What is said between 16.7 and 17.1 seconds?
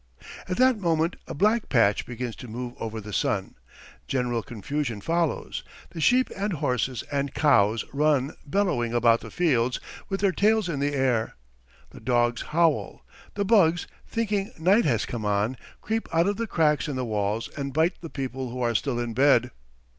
in the